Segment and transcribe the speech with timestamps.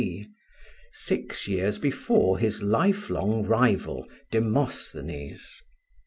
[0.01, 0.27] C.,
[0.93, 5.61] six years before his lifelong rival Demosthenes.